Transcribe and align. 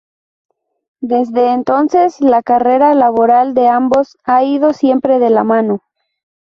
Desde 1.03 1.51
entonces, 1.51 2.21
la 2.21 2.41
carrera 2.41 2.95
laboral 2.95 3.53
de 3.53 3.67
ambos 3.67 4.17
ha 4.23 4.43
ido 4.43 4.73
siempre 4.73 5.19
de 5.19 5.29
la 5.29 5.43
mano. 5.43 5.81